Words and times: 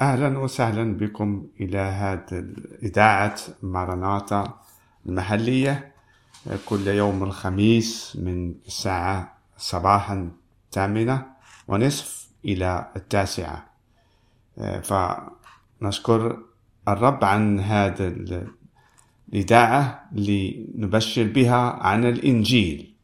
أهلا 0.00 0.38
وسهلا 0.38 0.94
بكم 0.96 1.46
إلى 1.60 1.78
هذه 1.78 2.44
إذاعة 2.82 3.36
ماراناتا 3.62 4.60
المحلية. 5.06 5.92
كل 6.66 6.88
يوم 6.88 7.22
الخميس 7.22 8.18
من 8.22 8.54
الساعة 8.66 9.38
صباحا 9.56 10.30
الثامنة 10.66 11.26
ونصف 11.68 12.28
إلى 12.44 12.92
التاسعة. 12.96 13.66
فنشكر 14.82 16.42
الرب 16.88 17.24
عن 17.24 17.60
هذا 17.60 18.14
الإذاعة 19.32 20.08
لنبشر 20.12 21.24
بها 21.24 21.70
عن 21.86 22.04
الإنجيل 22.04 22.94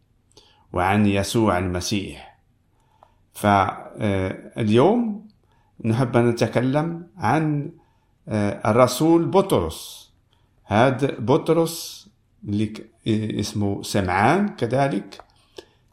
وعن 0.73 1.07
يسوع 1.07 1.59
المسيح. 1.59 2.39
فاليوم 3.33 5.24
نحب 5.85 6.17
أن 6.17 6.29
نتكلم 6.29 7.07
عن 7.17 7.73
الرسول 8.29 9.27
بطرس. 9.27 10.11
هذا 10.65 11.17
بطرس 11.19 12.09
اللي 12.49 12.73
اسمه 13.41 13.83
سمعان 13.83 14.49
كذلك 14.49 15.23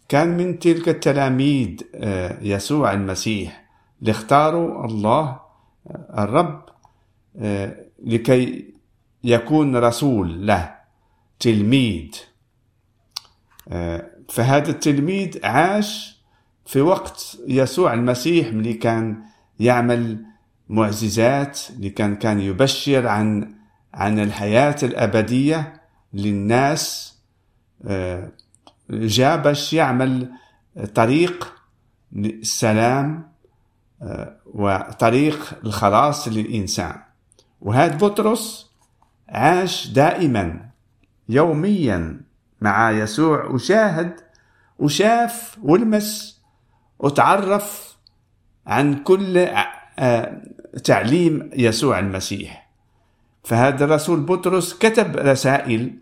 كان 0.09 0.37
من 0.37 0.59
تلك 0.59 0.89
التلاميذ 0.89 1.77
يسوع 2.41 2.93
المسيح 2.93 3.65
اللي 3.99 4.11
اختاروا 4.11 4.85
الله 4.85 5.39
الرب 6.17 6.65
لكي 8.03 8.73
يكون 9.23 9.75
رسول 9.75 10.47
له 10.47 10.75
تلميذ. 11.39 12.11
فهذا 14.29 14.69
التلميذ 14.69 15.45
عاش 15.45 16.21
في 16.65 16.81
وقت 16.81 17.37
يسوع 17.47 17.93
المسيح 17.93 18.47
اللي 18.47 18.73
كان 18.73 19.23
يعمل 19.59 20.25
معجزات 20.69 21.59
اللي 21.69 21.89
كان 21.89 22.39
يبشر 22.39 23.07
عن 23.07 23.55
عن 23.93 24.19
الحياة 24.19 24.75
الأبدية 24.83 25.81
للناس. 26.13 27.15
جاء 28.89 29.37
باش 29.37 29.73
يعمل 29.73 30.31
طريق 30.95 31.53
السلام 32.15 33.31
وطريق 34.45 35.59
الخلاص 35.63 36.27
للإنسان. 36.27 37.01
وهذا 37.61 37.97
بطرس 37.97 38.71
عاش 39.29 39.87
دائما 39.87 40.69
يوميا 41.29 42.21
مع 42.61 42.91
يسوع 42.91 43.45
وشاهد 43.45 44.15
وشاف 44.79 45.57
ولمس 45.63 46.41
وتعرف 46.99 47.90
عن 48.67 49.03
كل 49.03 49.47
تعليم 50.83 51.49
يسوع 51.53 51.99
المسيح. 51.99 52.71
فهذا 53.43 53.85
الرسول 53.85 54.19
بطرس 54.19 54.73
كتب 54.73 55.15
رسائل 55.15 55.97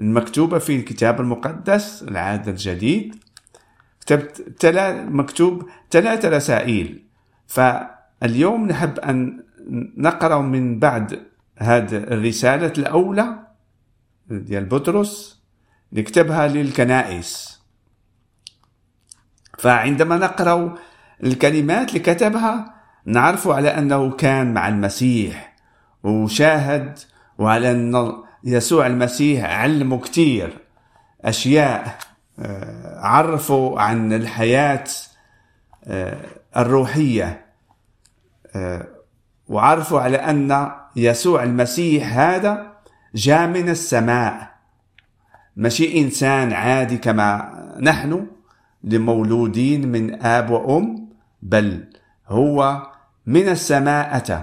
المكتوبة 0.00 0.58
في 0.58 0.76
الكتاب 0.76 1.20
المقدس 1.20 2.02
العهد 2.02 2.48
الجديد. 2.48 3.16
كتبت 4.00 4.66
مكتوب 5.10 5.68
ثلاث 5.90 6.24
رسائل. 6.24 7.02
فاليوم 7.46 8.66
نحب 8.66 8.98
أن 8.98 9.44
نقرأ 9.96 10.40
من 10.40 10.78
بعد 10.78 11.26
هذه 11.58 11.96
الرسالة 11.96 12.72
الأولى 12.78 13.38
ديال 14.30 14.64
بطرس 14.64 15.42
نكتبها 15.92 16.48
للكنائس. 16.48 17.60
فعندما 19.58 20.16
نقرأ 20.16 20.74
الكلمات 21.24 21.88
اللي 21.88 22.00
كتبها 22.00 22.74
نعرف 23.06 23.48
على 23.48 23.68
أنه 23.68 24.10
كان 24.10 24.54
مع 24.54 24.68
المسيح 24.68 25.54
وشاهد 26.02 26.98
وعلى 27.38 27.70
أن 27.70 28.12
يسوع 28.44 28.86
المسيح 28.86 29.44
علمه 29.44 29.98
كتير 30.00 30.58
أشياء 31.24 31.98
عرفوا 32.96 33.80
عن 33.80 34.12
الحياة 34.12 34.84
الروحية 36.56 37.46
وعرفوا 39.48 40.00
على 40.00 40.16
أن 40.16 40.70
يسوع 40.96 41.42
المسيح 41.42 42.18
هذا 42.18 42.72
جاء 43.14 43.46
من 43.46 43.68
السماء. 43.68 44.54
ماشي 45.56 46.00
إنسان 46.00 46.52
عادي 46.52 46.96
كما 46.96 47.54
نحن 47.80 48.26
لمولودين 48.84 49.88
من 49.88 50.22
آب 50.22 50.50
وأم. 50.50 51.03
بل 51.44 51.84
هو 52.28 52.86
من 53.26 53.48
السماء 53.48 54.16
أتى 54.16 54.42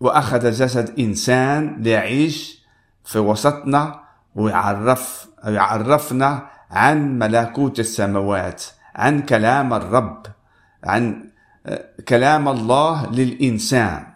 وأخذ 0.00 0.50
جسد 0.50 0.98
إنسان 0.98 1.76
ليعيش 1.82 2.62
في 3.04 3.18
وسطنا 3.18 4.00
ويعرف 4.34 5.28
يعرفنا 5.44 6.46
عن 6.70 7.18
ملكوت 7.18 7.80
السماوات 7.80 8.64
عن 8.94 9.22
كلام 9.22 9.74
الرب 9.74 10.26
عن 10.84 11.30
كلام 12.08 12.48
الله 12.48 13.10
للإنسان. 13.10 14.06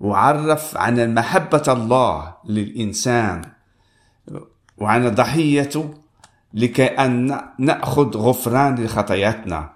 وعرف 0.00 0.76
عن 0.76 1.14
محبة 1.14 1.62
الله 1.68 2.34
للإنسان. 2.44 3.42
وعن 4.78 5.14
ضحيته 5.14 5.94
لكي 6.54 6.86
أن 6.86 7.40
نأخذ 7.58 8.16
غفران 8.16 8.74
لخطاياتنا. 8.74 9.71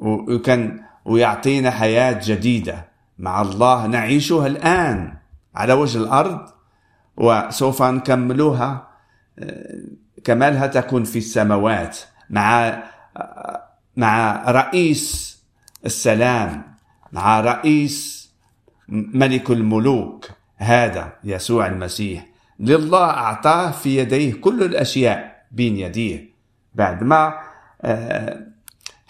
وكان 0.00 0.80
ويعطينا 1.04 1.70
حياة 1.70 2.20
جديدة 2.24 2.88
مع 3.18 3.42
الله 3.42 3.86
نعيشها 3.86 4.46
الآن 4.46 5.14
على 5.54 5.72
وجه 5.72 5.98
الأرض 5.98 6.50
وسوف 7.16 7.82
نكملوها 7.82 8.88
كمالها 10.24 10.66
تكون 10.66 11.04
في 11.04 11.18
السماوات 11.18 11.98
مع 12.30 12.82
مع 13.96 14.44
رئيس 14.50 15.38
السلام 15.86 16.62
مع 17.12 17.40
رئيس 17.40 18.30
ملك 18.88 19.50
الملوك 19.50 20.30
هذا 20.56 21.12
يسوع 21.24 21.66
المسيح. 21.66 22.26
لله 22.60 23.04
أعطاه 23.04 23.70
في 23.70 23.98
يديه 23.98 24.34
كل 24.34 24.62
الأشياء 24.62 25.46
بين 25.50 25.76
يديه. 25.76 26.30
بعد 26.74 27.04
ما 27.04 27.34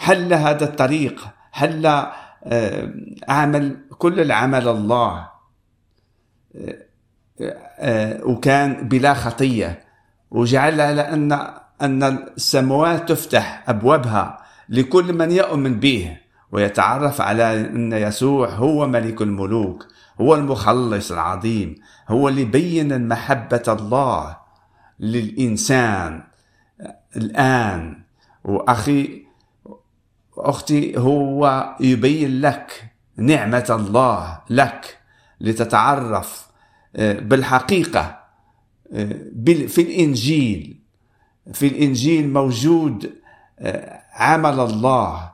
حل 0.00 0.34
هذا 0.34 0.64
الطريق؟ 0.64 1.28
حل 1.52 2.06
أعمل 3.30 3.76
كل 3.98 4.20
العمل 4.20 4.68
الله؟ 4.68 5.28
وكان 8.22 8.88
بلا 8.88 9.14
خطية. 9.14 9.84
وجعل 10.30 10.80
على 10.80 11.00
أن 11.00 11.32
أن 11.82 12.02
السماوات 12.02 13.08
تفتح 13.08 13.64
أبوابها 13.68 14.38
لكل 14.68 15.12
من 15.12 15.32
يؤمن 15.32 15.80
به 15.80 16.16
ويتعرف 16.52 17.20
على 17.20 17.60
أن 17.60 17.92
يسوع 17.92 18.48
هو 18.48 18.86
ملك 18.86 19.22
الملوك 19.22 19.86
هو 20.20 20.34
المخلص 20.34 21.12
العظيم 21.12 21.74
هو 22.08 22.28
اللي 22.28 22.44
بين 22.44 23.08
محبة 23.08 23.62
الله 23.68 24.36
للإنسان 25.00 26.22
الآن. 27.16 28.02
وأخي 28.44 29.29
أختي 30.38 30.98
هو 30.98 31.64
يبين 31.80 32.40
لك 32.40 32.92
نعمة 33.16 33.66
الله 33.70 34.40
لك 34.50 34.98
لتتعرف 35.40 36.46
بالحقيقة 36.98 38.20
في 39.68 39.78
الإنجيل. 39.78 40.80
في 41.52 41.66
الإنجيل 41.66 42.32
موجود 42.32 43.14
عمل 44.12 44.60
الله 44.60 45.30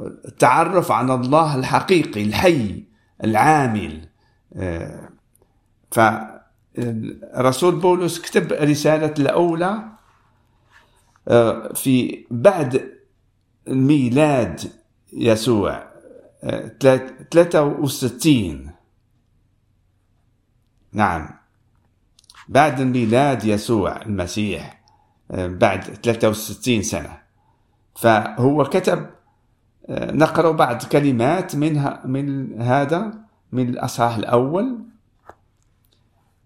التعرف 0.00 0.92
عن 0.92 1.10
الله 1.10 1.54
الحقيقي 1.56 2.22
الحي 2.22 2.84
العامل 3.24 4.08
فرسول 5.90 7.74
بولس 7.80 8.18
كتب 8.20 8.52
رسالة 8.52 9.14
الأولى 9.18 9.78
في 11.74 12.24
بعد 12.30 12.95
ميلاد 13.68 14.60
يسوع. 15.12 15.86
63 16.90 18.70
نعم. 20.92 21.28
بعد 22.48 22.82
ميلاد 22.82 23.44
يسوع 23.44 24.02
المسيح 24.02 24.82
آه، 25.30 25.46
بعد 25.46 25.84
63 26.02 26.82
سنة. 26.82 27.18
فهو 27.96 28.64
كتب 28.64 29.06
آه، 29.88 30.12
نقرأ 30.12 30.50
بعض 30.50 30.84
كلمات 30.84 31.56
منها 31.56 32.02
من 32.06 32.60
هذا 32.62 33.14
من 33.52 33.68
الأصحاح 33.68 34.16
الأول. 34.16 34.78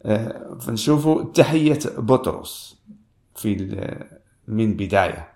آه، 0.03 0.59
فنشوفوا 0.61 1.33
تحية 1.33 1.79
بطرس 1.99 2.81
في 3.37 3.79
من 4.49 4.77
بداية. 4.77 5.30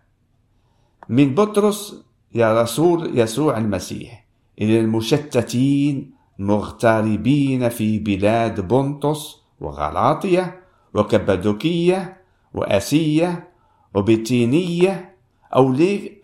من 1.08 1.34
بطرس 1.34 2.04
يا 2.34 2.62
رسول 2.62 3.18
يسوع 3.18 3.58
المسيح 3.58 4.24
إلى 4.60 4.80
المشتتين 4.80 6.10
مغتربين 6.38 7.68
في 7.68 7.98
بلاد 7.98 8.68
بونطس 8.68 9.36
وغلاطية 9.60 10.60
وكبدوكية 10.94 12.16
وأسية 12.54 13.48
وبتينية 13.94 15.14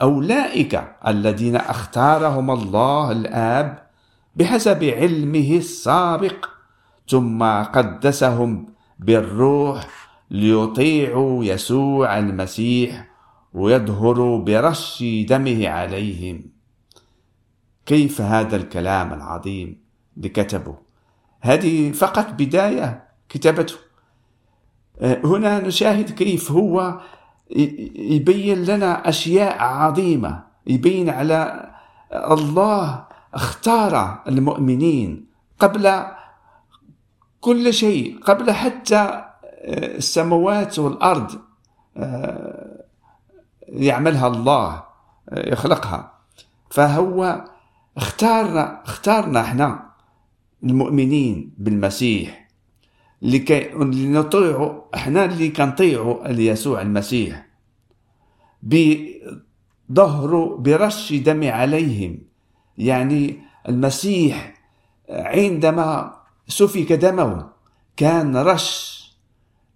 أولئك 0.03 0.83
الذين 1.07 1.57
أختارهم 1.57 2.51
الله 2.51 3.13
الآب 3.13 3.83
بحسب 4.37 4.85
علمه 4.85 5.57
السابق 5.57 6.47
ثم 7.09 7.43
قدسهم 7.63 8.67
بالروح 8.99 9.87
ليطيعوا 10.31 11.45
يسوع 11.45 12.19
المسيح 12.19 13.10
ويظهروا 13.55 14.39
برش 14.39 15.05
دمه 15.29 15.69
عليهم. 15.69 16.43
كيف 17.87 18.21
هذا 18.21 18.57
الكلام 18.57 19.13
العظيم 19.13 19.81
اللي 20.17 20.29
كتبه 20.29 20.75
هذه 21.41 21.93
فقط 21.93 22.27
بداية 22.39 23.05
كتابته. 23.29 23.75
آه، 25.01 25.21
هنا 25.25 25.61
نشاهد 25.61 26.11
كيف 26.11 26.53
هو 26.53 27.01
يبين 27.97 28.65
لنا 28.65 29.09
أشياء 29.09 29.63
عظيمة. 29.63 30.43
يبين 30.67 31.11
على 31.11 31.71
الله 32.13 33.05
اختار 33.35 34.23
المؤمنين 34.29 35.27
قبل 35.59 36.03
كل 37.41 37.75
شيء 37.75 38.19
قبل 38.19 38.51
حتى 38.51 38.97
آه، 38.97 39.97
السماوات 39.97 40.79
والأرض. 40.79 41.41
آه، 41.97 42.60
يعملها 43.71 44.27
الله 44.27 44.83
يخلقها. 45.33 46.13
فهو 46.71 47.45
اختارنا 47.97 48.83
اختارنا 48.85 49.41
إحنا 49.41 49.91
المؤمنين 50.65 51.55
بالمسيح 51.59 52.49
لكي 53.23 53.71
نطيعوا 53.75 54.83
إحنا 54.95 55.25
اللي 55.25 55.49
كنطيعوا 55.49 56.29
ليسوع 56.29 56.83
المسيح. 56.83 57.47
بظهر 58.63 60.45
برش 60.45 61.13
دم 61.13 61.49
عليهم. 61.51 62.19
يعني 62.79 63.41
المسيح 63.69 64.55
عندما 65.11 66.15
سفك 66.49 66.93
دمه 66.93 67.49
كان 67.97 68.37
رش 68.37 69.01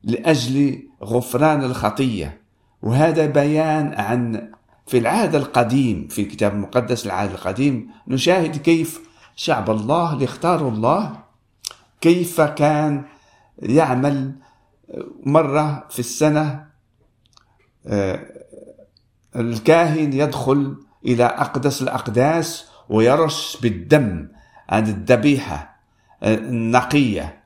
لأجل 0.03 0.89
غفران 1.03 1.65
الخطية. 1.65 2.44
وهذا 2.85 3.27
بيان 3.27 3.95
عن 3.99 4.51
في 4.87 4.99
العهد 4.99 5.35
القديم 5.35 6.09
في 6.09 6.23
الكتاب 6.23 6.53
المقدس 6.53 7.07
العهد 7.07 7.31
القديم 7.31 7.91
نشاهد 8.09 8.57
كيف 8.57 9.01
شعب 9.37 9.71
الله 9.71 10.13
اللي 10.13 10.25
اختاروا 10.25 10.71
الله 10.71 11.17
كيف 12.01 12.41
كان 12.41 13.05
يعمل 13.59 14.33
مرة 15.27 15.87
في 15.91 15.99
السنة 15.99 16.67
آه، 17.87 18.21
الكاهن 19.37 20.13
يدخل 20.13 20.77
إلى 21.05 21.25
أقدس 21.25 21.83
الأقداس 21.83 22.67
ويرش 22.89 23.59
بالدم 23.63 24.29
عن 24.69 24.83
الذبيحة 24.83 25.77
النقية 26.23 27.43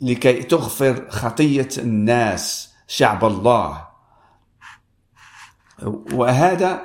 لكي 0.00 0.42
تغفر 0.42 1.10
خطية 1.10 1.68
الناس 1.78 2.74
شعب 2.86 3.24
الله. 3.24 3.83
وهذا 6.12 6.80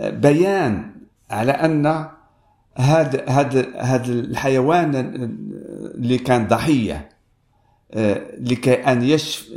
بيان 0.00 0.94
على 1.30 1.52
أن 1.52 2.08
هذا 2.76 3.28
هذا 3.28 3.76
هذا 3.80 4.12
الحيوان 4.12 4.94
اللي 5.94 6.18
كان 6.18 6.46
ضحية 6.46 7.08
آه، 7.92 8.36
لكي 8.38 8.74
أن 8.74 9.02
يشف 9.02 9.48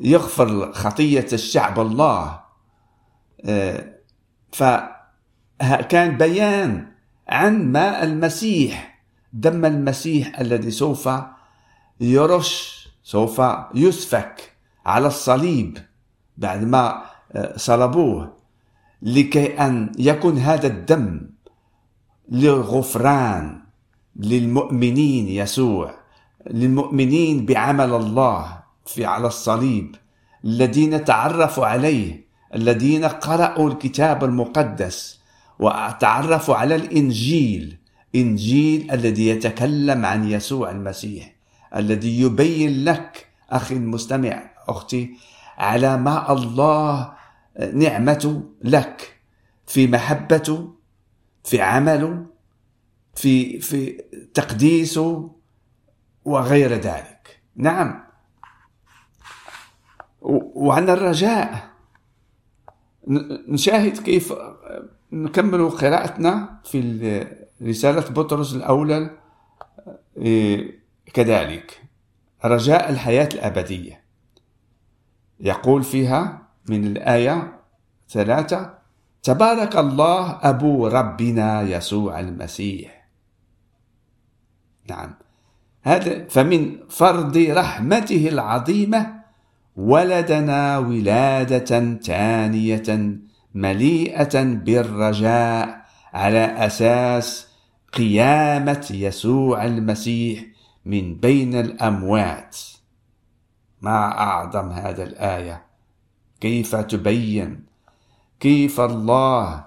يغفر 0.00 0.72
خطية 0.72 1.26
الشعب 1.32 1.80
الله. 1.80 2.40
آه، 3.44 3.84
فكان 4.52 6.16
بيان 6.18 6.86
عن 7.28 7.72
ما 7.72 8.02
المسيح 8.02 9.00
دم 9.32 9.64
المسيح 9.64 10.40
الذي 10.40 10.70
سوف 10.70 11.08
يرش 12.00 12.88
سوف 13.02 13.42
يسفك 13.74 14.52
على 14.86 15.06
الصليب 15.06 15.78
بعد 16.36 16.64
ما 16.64 17.02
صلبوه 17.56 18.32
لكي 19.02 19.58
أن 19.58 19.92
يكون 19.98 20.38
هذا 20.38 20.66
الدم 20.66 21.20
للغفران 22.28 23.60
للمؤمنين 24.16 25.28
يسوع 25.28 25.94
للمؤمنين 26.50 27.46
بعمل 27.46 27.94
الله 27.94 28.58
في 28.86 29.04
على 29.04 29.26
الصليب 29.26 29.96
الذين 30.44 31.04
تعرفوا 31.04 31.66
عليه 31.66 32.24
الذين 32.54 33.04
قرأوا 33.04 33.70
الكتاب 33.70 34.24
المقدس 34.24 35.20
وتعرفوا 35.58 36.54
على 36.54 36.74
الإنجيل 36.74 37.78
إنجيل 38.14 38.90
الذي 38.90 39.28
يتكلم 39.28 40.06
عن 40.06 40.30
يسوع 40.30 40.70
المسيح 40.70 41.34
الذي 41.76 42.20
يبين 42.20 42.84
لك 42.84 43.26
أخي 43.50 43.74
المستمع 43.74 44.42
أختي 44.68 45.10
على 45.58 45.96
ما 45.96 46.32
الله 46.32 47.12
نعمته 47.58 48.42
لك 48.62 49.20
في 49.66 49.86
محبته 49.86 50.74
في 51.44 51.60
عمله 51.60 52.26
في 53.14 53.60
في 53.60 53.90
تقديسه 54.34 55.30
وغير 56.24 56.72
ذلك. 56.72 57.42
نعم. 57.56 58.04
وعن 60.54 60.88
الرجاء. 60.88 61.70
نشاهد 63.48 63.98
كيف 63.98 64.32
نكمل 65.12 65.70
قراءتنا 65.70 66.60
في 66.64 67.26
رسالة 67.62 68.10
بطرس 68.10 68.54
الأولى 68.54 69.10
إيه، 70.16 70.78
كذلك. 71.14 71.82
رجاء 72.44 72.90
الحياة 72.90 73.28
الأبدية. 73.34 74.04
يقول 75.40 75.82
فيها 75.82 76.43
من 76.68 76.86
الآية 76.86 77.52
ثلاثة 78.08 78.74
تبارك 79.22 79.76
الله 79.76 80.38
أبو 80.42 80.86
ربنا 80.86 81.62
يسوع 81.62 82.20
المسيح. 82.20 83.08
نعم. 84.90 85.14
هذا 85.82 86.28
فمن 86.28 86.88
فرض 86.88 87.36
رحمته 87.36 88.28
العظيمة 88.28 89.14
ولدنا 89.76 90.78
ولادة 90.78 91.94
تانية 91.94 93.18
مليئة 93.54 94.42
بالرجاء 94.42 95.84
على 96.14 96.44
أساس 96.66 97.48
قيامة 97.92 98.86
يسوع 98.90 99.64
المسيح 99.64 100.44
من 100.84 101.14
بين 101.14 101.54
الأموات. 101.54 102.58
ما 103.80 104.18
أعظم 104.18 104.70
هذا 104.70 105.02
الآية؟ 105.02 105.73
كيف 106.44 106.76
تبين؟ 106.76 107.64
كيف 108.40 108.76
الله 108.80 109.64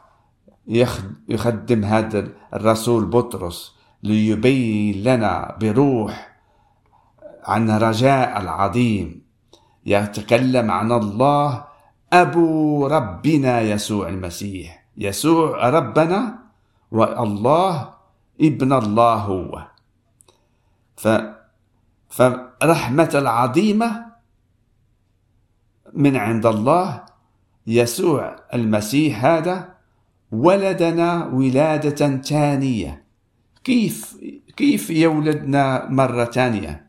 يخدم 1.29 1.81
هذا 1.83 2.27
الرسول 2.53 3.05
بطرس 3.05 3.75
ليبين 4.03 5.03
لنا 5.03 5.57
بروح 5.61 6.13
عن 7.43 7.69
رجاء 7.69 8.41
العظيم؟ 8.41 9.21
يتكلم 9.85 10.71
عن 10.71 10.91
الله 10.91 11.65
أبو 12.13 12.87
ربنا 12.87 13.61
يسوع 13.61 14.09
المسيح. 14.09 14.85
يسوع 14.97 15.69
ربنا 15.69 16.39
والله 16.91 17.89
ابن 18.41 18.73
الله 18.73 19.15
هو. 19.15 19.67
ف 20.97 21.07
فرحمة 22.09 23.11
العظيمة 23.13 24.05
من 25.93 26.15
عند 26.15 26.45
الله 26.45 27.03
يسوع 27.67 28.35
المسيح 28.53 29.25
هذا 29.25 29.73
ولدنا 30.31 31.25
ولادة 31.25 32.17
ثانية. 32.17 33.03
كيف 33.63 34.17
كيف 34.57 34.89
يولدنا 34.89 35.89
مرة 35.89 36.25
ثانية؟ 36.25 36.87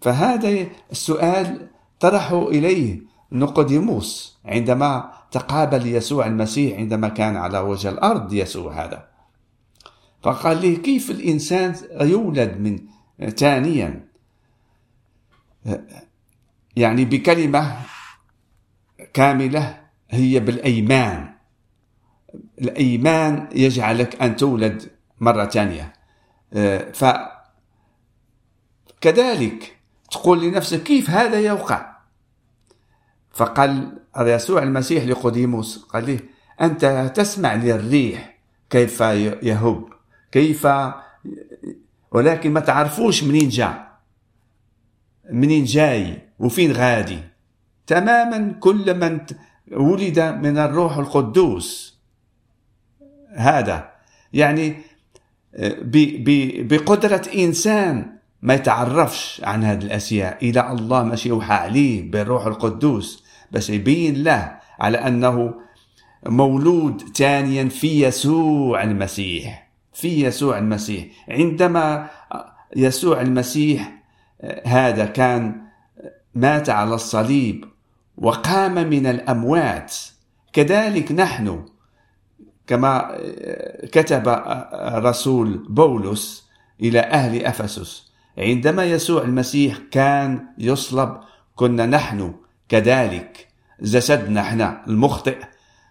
فهذا 0.00 0.66
السؤال 0.92 1.68
طرحه 2.00 2.48
إليه 2.48 3.00
نقديموس 3.32 4.38
عندما 4.44 5.12
تقابل 5.30 5.86
يسوع 5.86 6.26
المسيح 6.26 6.78
عندما 6.78 7.08
كان 7.08 7.36
على 7.36 7.58
وجه 7.58 7.88
الأرض 7.88 8.32
يسوع 8.32 8.84
هذا. 8.84 9.08
فقال 10.22 10.60
لي 10.60 10.76
كيف 10.76 11.10
الإنسان 11.10 11.74
يولد 12.00 12.56
من 12.58 12.78
ثانيا؟ 13.30 14.08
يعني 16.76 17.04
بكلمة 17.04 17.76
كاملة 19.14 19.80
هي 20.10 20.40
بالأيمان. 20.40 21.34
الأيمان 22.60 23.48
يجعلك 23.54 24.22
أن 24.22 24.36
تولد 24.36 24.90
مرة 25.20 25.44
ثانية. 25.44 25.92
ف 26.92 27.04
كذلك 29.00 29.76
تقول 30.10 30.42
لنفسك 30.44 30.82
كيف 30.82 31.10
هذا 31.10 31.40
يوقع؟ 31.40 31.96
فقال 33.32 33.98
يسوع 34.18 34.62
المسيح 34.62 35.04
لقديموس 35.04 35.84
قال 35.84 36.06
له 36.06 36.20
أنت 36.60 37.12
تسمع 37.14 37.54
للريح 37.54 38.38
كيف 38.70 39.00
يهب 39.00 39.84
كيف 40.32 40.68
ولكن 42.10 42.52
ما 42.52 42.60
تعرفوش 42.60 43.24
منين 43.24 43.48
جاء 43.48 43.98
منين 45.30 45.64
جاي 45.64 46.28
وفين 46.38 46.72
غادي. 46.72 47.27
تماما 47.88 48.54
كل 48.60 48.94
من 49.00 49.20
ولد 49.72 50.20
من 50.20 50.58
الروح 50.58 50.96
القدوس. 50.98 51.98
هذا 53.34 53.90
يعني 54.32 54.76
بقدرة 56.62 57.22
إنسان 57.34 58.18
ما 58.42 58.54
يتعرفش 58.54 59.40
عن 59.44 59.64
هذه 59.64 59.82
الأشياء. 59.82 60.38
إلى 60.42 60.70
الله 60.72 61.02
ماشي 61.02 61.28
يوحى 61.28 61.54
عليه 61.54 62.10
بالروح 62.10 62.46
القدوس. 62.46 63.24
بس 63.52 63.70
يبين 63.70 64.22
له 64.22 64.58
على 64.80 64.98
أنه 64.98 65.54
مولود 66.26 67.02
ثانيا 67.16 67.68
في 67.68 68.04
يسوع 68.04 68.82
المسيح. 68.82 69.68
في 69.92 70.24
يسوع 70.24 70.58
المسيح. 70.58 71.04
عندما 71.28 72.10
يسوع 72.76 73.20
المسيح 73.20 74.02
هذا 74.64 75.06
كان 75.06 75.62
مات 76.34 76.70
على 76.70 76.94
الصليب. 76.94 77.64
وقام 78.18 78.74
من 78.74 79.06
الأموات. 79.06 79.94
كذلك 80.52 81.12
نحن 81.12 81.64
كما 82.66 83.18
كتب 83.92 84.28
رسول 84.82 85.66
بولس 85.68 86.48
إلى 86.80 87.00
أهل 87.00 87.44
أفسس 87.44 88.12
عندما 88.38 88.84
يسوع 88.84 89.22
المسيح 89.22 89.78
كان 89.90 90.46
يصلب 90.58 91.20
كنا 91.54 91.86
نحن 91.86 92.34
كذلك 92.68 93.48
جسدنا 93.80 94.40
إحنا 94.40 94.84
المخطئ 94.86 95.38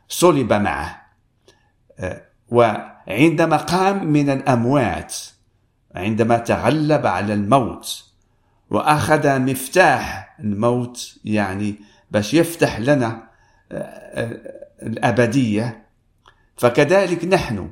صلب 0.10 0.53
معه. 0.53 1.01
وعندما 2.50 3.57
قام 3.57 4.05
من 4.07 4.29
الأموات 4.29 5.15
عندما 5.96 6.38
تغلب 6.38 7.05
على 7.05 7.34
الموت 7.34 8.03
وأخذ 8.69 9.39
مفتاح 9.39 10.36
الموت 10.39 11.19
يعني 11.25 11.75
باش 12.11 12.33
يفتح 12.33 12.79
لنا 12.79 13.29
الأبدية. 14.81 15.87
فكذلك 16.57 17.25
نحن 17.25 17.69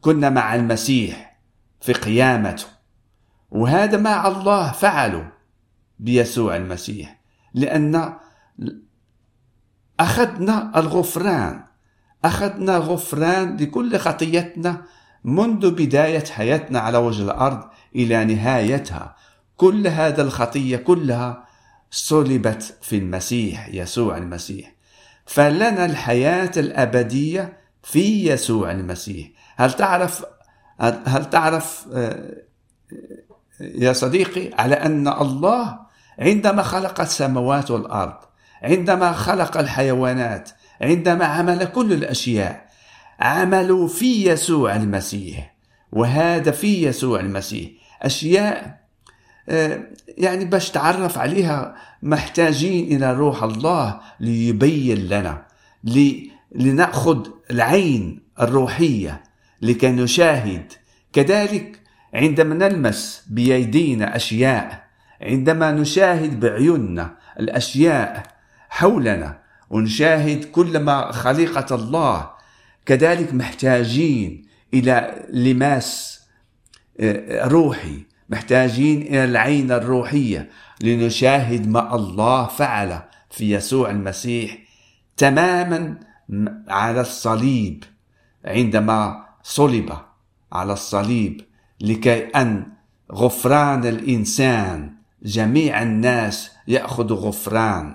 كنا 0.00 0.30
مع 0.30 0.54
المسيح 0.54 1.38
في 1.80 1.92
قيامته 1.92 2.66
وهذا 3.50 3.98
مع 3.98 4.28
الله 4.28 4.72
فعله 4.72 5.32
بيسوع 5.98 6.56
المسيح 6.56 7.20
لأن 7.54 8.16
أخذنا 10.00 10.72
الغفران 10.76 11.64
أخذنا 12.24 12.76
غفران 12.76 13.56
لكل 13.56 13.98
خطيتنا 13.98 14.82
منذ 15.24 15.70
بداية 15.70 16.24
حياتنا 16.24 16.80
على 16.80 16.98
وجه 16.98 17.22
الأرض 17.22 17.64
إلى 17.96 18.24
نهايتها. 18.24 19.16
كل 19.56 19.86
هذا 19.86 20.22
الخطية 20.22 20.76
كلها 20.76 21.46
صلبت 21.92 22.76
في 22.82 22.96
المسيح 22.98 23.68
يسوع 23.68 24.16
المسيح. 24.16 24.72
فلنا 25.26 25.84
الحياة 25.84 26.50
الأبدية 26.56 27.56
في 27.82 28.30
يسوع 28.30 28.70
المسيح. 28.70 29.28
هل 29.56 29.72
تعرف 29.72 30.24
هل 31.06 31.30
تعرف 31.30 31.86
آه، 31.94 32.42
يا 33.60 33.92
صديقي 33.92 34.50
على 34.58 34.74
أن 34.74 35.08
الله 35.08 35.78
عندما 36.18 36.62
خلق 36.62 37.00
السماوات 37.00 37.70
والأرض 37.70 38.16
عندما 38.62 39.12
خلق 39.12 39.56
الحيوانات 39.56 40.50
عندما 40.80 41.24
عمل 41.24 41.64
كل 41.64 41.92
الأشياء 41.92 42.66
عملوا 43.20 43.88
في 43.88 44.28
يسوع 44.28 44.76
المسيح 44.76 45.54
وهذا 45.92 46.50
في 46.50 46.86
يسوع 46.86 47.20
المسيح. 47.20 47.70
أشياء 48.02 48.81
يعني 50.18 50.44
باش 50.44 50.70
تعرف 50.70 51.18
عليها 51.18 51.74
محتاجين 52.02 52.96
إلى 52.96 53.12
روح 53.12 53.42
الله 53.42 54.00
ليبين 54.20 54.98
لنا 54.98 55.44
لنأخذ 56.54 57.28
العين 57.50 58.22
الروحية 58.40 59.22
لكي 59.62 59.90
نشاهد. 59.90 60.72
كذلك 61.12 61.80
عندما 62.14 62.54
نلمس 62.54 63.22
بأيدينا 63.30 64.16
أشياء 64.16 64.84
عندما 65.22 65.72
نشاهد 65.72 66.40
بعيوننا 66.40 67.16
الأشياء 67.40 68.22
حولنا 68.70 69.38
ونشاهد 69.70 70.44
كل 70.44 70.78
ما 70.78 71.12
خليقة 71.12 71.74
الله 71.74 72.30
كذلك 72.86 73.34
محتاجين 73.34 74.46
إلى 74.74 75.26
لماس 75.32 76.20
آه، 77.00 77.48
روحي. 77.48 78.02
محتاجين 78.32 79.02
إلى 79.02 79.24
العين 79.24 79.72
الروحية 79.72 80.50
لنشاهد 80.80 81.68
ما 81.68 81.94
الله 81.94 82.46
فعل 82.46 83.02
في 83.30 83.52
يسوع 83.52 83.90
المسيح 83.90 84.58
تماما 85.16 85.98
على 86.68 87.00
الصليب 87.00 87.84
عندما 88.44 89.24
صلب 89.42 89.92
على 90.52 90.72
الصليب 90.72 91.40
لكي 91.80 92.24
أن 92.24 92.66
غفران 93.12 93.86
الإنسان 93.86 94.94
جميع 95.22 95.82
الناس 95.82 96.50
يأخذ 96.68 97.12
غفران. 97.12 97.94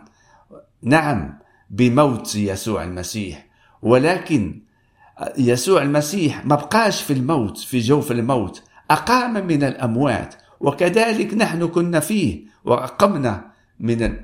نعم 0.81 1.39
بموت 1.69 2.35
يسوع 2.35 2.83
المسيح 2.83 3.47
ولكن 3.81 4.61
يسوع 5.37 5.81
المسيح 5.81 6.45
ما 6.45 6.55
بقاش 6.55 7.01
في 7.01 7.13
الموت 7.13 7.57
في 7.57 7.79
جوف 7.79 8.11
الموت. 8.11 8.63
أقام 8.91 9.47
من 9.47 9.63
الأموات 9.63 10.35
وكذلك 10.59 11.33
نحن 11.33 11.67
كنا 11.67 11.99
فيه 11.99 12.45
وأقمنا 12.65 13.51
من 13.79 14.15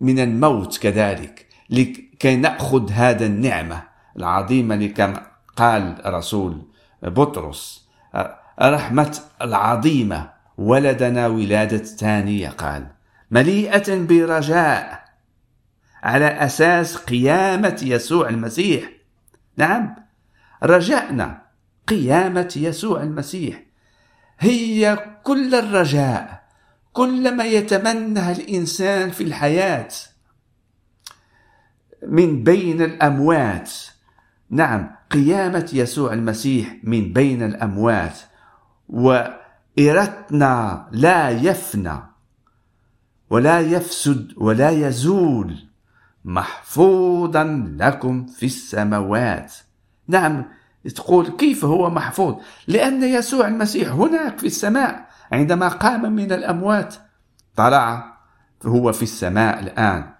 من 0.00 0.18
الموت 0.18 0.78
كذلك 0.78 1.46
لكي 1.70 2.36
نأخذ 2.36 2.90
هذا 2.90 3.26
النعمة 3.26 3.82
العظيمة 4.16 4.76
لكما 4.76 5.26
قال 5.56 5.94
رسول 6.06 6.62
بطرس 7.02 7.88
رحمة 8.62 9.18
العظيمة 9.42 10.30
ولدنا 10.58 11.26
ولادة 11.26 11.78
ثانية 11.78 12.48
قال 12.48 12.86
مليئة 13.30 14.04
برجاء 14.04 15.04
على 16.02 16.26
أساس 16.26 16.96
قيامة 16.96 17.80
يسوع 17.82 18.28
المسيح. 18.28 18.90
نعم 19.56 19.96
رجعنا 20.62 21.42
قيامة 21.88 22.54
يسوع 22.56 23.02
المسيح. 23.02 23.62
هي 24.38 25.06
كل 25.22 25.54
الرجاء 25.54 26.38
كل 26.92 27.36
ما 27.36 27.44
يتمنى 27.44 28.32
الإنسان 28.32 29.10
في 29.10 29.24
الحياة. 29.24 29.88
من 32.06 32.44
بين 32.44 32.82
الأموات. 32.82 33.72
نعم 34.50 34.90
قيامة 35.10 35.70
يسوع 35.72 36.12
المسيح 36.12 36.76
من 36.82 37.12
بين 37.12 37.42
الأموات. 37.42 38.18
وإرتنا 38.88 40.86
لا 40.92 41.30
يفنى 41.30 41.98
ولا 43.30 43.60
يفسد 43.60 44.32
ولا 44.36 44.70
يزول. 44.70 45.56
محفوظا 46.24 47.44
لكم 47.78 48.26
في 48.26 48.46
السماوات. 48.46 49.54
نعم 50.08 50.44
تقول 50.94 51.28
كيف 51.28 51.64
هو 51.64 51.90
محفوظ؟ 51.90 52.34
لأن 52.66 53.02
يسوع 53.02 53.48
المسيح 53.48 53.88
هناك 53.88 54.38
في 54.38 54.46
السماء 54.46 55.08
عندما 55.32 55.68
قام 55.68 56.12
من 56.12 56.32
الأموات 56.32 56.94
طلع 57.56 58.18
هو 58.66 58.92
في 58.92 59.02
السماء 59.02 59.60
الآن. 59.60 60.10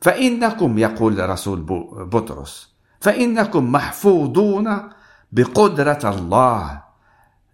فإنكم 0.00 0.78
يقول 0.78 1.28
رسول 1.28 1.60
بطرس 2.12 2.74
فإنكم 3.00 3.72
محفوظون 3.72 4.90
بقدرة 5.32 6.10
الله 6.10 6.82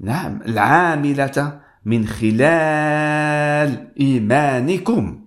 نعم 0.00 0.42
العاملة 0.42 1.60
من 1.84 2.06
خلال 2.06 3.92
إيمانكم. 4.00 5.20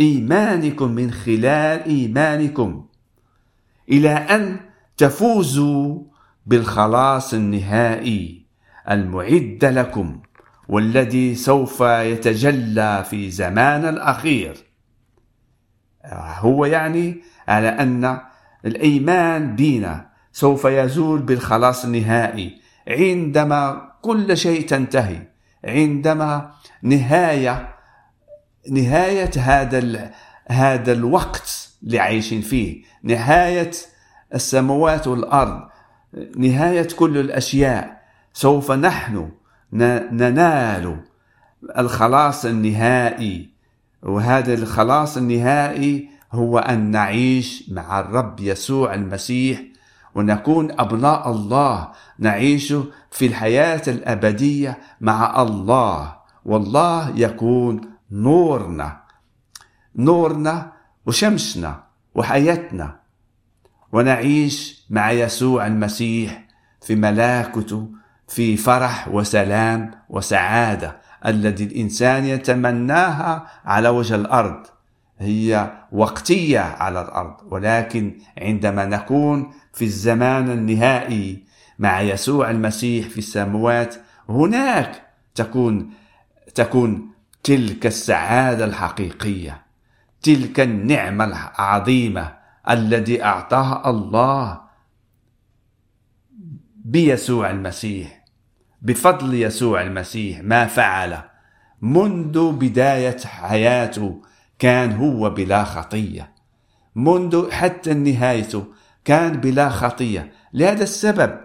إيمانكم 0.00 0.90
من 0.90 1.10
خلال 1.10 1.84
إيمانكم. 1.84 2.86
إلى 3.88 4.10
أن 4.10 4.60
تفوزوا 5.02 5.98
بالخلاص 6.46 7.34
النهائي 7.34 8.46
المعد 8.90 9.64
لكم 9.64 10.22
والذي 10.68 11.34
سوف 11.34 11.80
يتجلى 11.80 13.04
في 13.10 13.30
زمان 13.30 13.88
الأخير. 13.88 14.56
هو 16.14 16.64
يعني 16.64 17.20
على 17.48 17.68
أن 17.68 18.20
الإيمان 18.64 19.56
بنا 19.56 20.10
سوف 20.32 20.64
يزول 20.64 21.22
بالخلاص 21.22 21.84
النهائي 21.84 22.60
عندما 22.88 23.90
كل 24.02 24.36
شيء 24.36 24.66
تنتهي 24.66 25.18
عندما 25.64 26.50
نهاية 26.82 27.74
نهاية 28.70 29.30
هذا 29.36 30.10
هذا 30.48 30.92
الوقت 30.92 31.68
اللي 31.82 31.98
عايشين 31.98 32.40
فيه 32.40 32.82
نهاية 33.02 33.70
السماوات 34.34 35.06
والأرض 35.06 35.68
نهاية 36.36 36.88
كل 36.96 37.18
الأشياء 37.18 38.02
سوف 38.32 38.72
نحن 38.72 39.30
ننال 39.72 41.00
الخلاص 41.78 42.44
النهائي. 42.44 43.52
وهذا 44.02 44.54
الخلاص 44.54 45.16
النهائي 45.16 46.08
هو 46.32 46.58
أن 46.58 46.90
نعيش 46.90 47.70
مع 47.70 48.00
الرب 48.00 48.40
يسوع 48.40 48.94
المسيح 48.94 49.62
ونكون 50.14 50.80
أبناء 50.80 51.30
الله 51.30 51.88
نعيش 52.18 52.74
في 53.10 53.26
الحياة 53.26 53.82
الأبدية 53.88 54.78
مع 55.00 55.42
الله. 55.42 56.16
والله 56.44 57.12
يكون 57.16 57.80
نورنا 58.10 59.02
نورنا 59.96 60.72
وشمسنا 61.06 61.84
وحياتنا. 62.14 63.01
ونعيش 63.92 64.86
مع 64.90 65.10
يسوع 65.10 65.66
المسيح 65.66 66.44
في 66.80 66.96
ملاكته 66.96 67.88
في 68.28 68.56
فرح 68.56 69.08
وسلام 69.08 69.90
وسعادة 70.08 70.96
الذي 71.26 71.64
الإنسان 71.64 72.24
يتمناها 72.24 73.46
على 73.64 73.88
وجه 73.88 74.14
الأرض. 74.14 74.66
هي 75.18 75.72
وقتية 75.92 76.60
على 76.60 77.02
الأرض 77.02 77.36
ولكن 77.52 78.18
عندما 78.38 78.84
نكون 78.84 79.50
في 79.72 79.84
الزمان 79.84 80.50
النهائي 80.50 81.44
مع 81.78 82.00
يسوع 82.00 82.50
المسيح 82.50 83.08
في 83.08 83.18
السماوات 83.18 83.94
هناك 84.28 85.02
تكون 85.34 85.90
تكون 86.54 87.10
تلك 87.42 87.86
السعادة 87.86 88.64
الحقيقية 88.64 89.62
تلك 90.22 90.60
النعمة 90.60 91.24
العظيمة 91.24 92.32
الذي 92.70 93.24
اعطاها 93.24 93.90
الله 93.90 94.60
بيسوع 96.84 97.50
المسيح 97.50 98.24
بفضل 98.82 99.34
يسوع 99.34 99.82
المسيح 99.82 100.40
ما 100.40 100.66
فعل 100.66 101.18
منذ 101.82 102.52
بداية 102.52 103.18
حياته 103.18 104.22
كان 104.58 104.92
هو 104.92 105.30
بلا 105.30 105.64
خطية. 105.64 106.32
منذ 106.94 107.50
حتى 107.50 107.94
نهايته 107.94 108.64
كان 109.04 109.32
بلا 109.32 109.68
خطية. 109.68 110.32
لهذا 110.52 110.82
السبب 110.82 111.40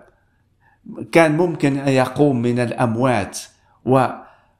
كان 1.11 1.37
ممكن 1.37 1.77
أن 1.77 1.89
يقوم 1.89 2.41
من 2.41 2.59
الأموات 2.59 3.39
و 3.85 4.07